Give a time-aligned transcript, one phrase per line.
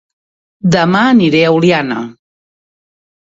[0.75, 1.99] Dema aniré a Oliana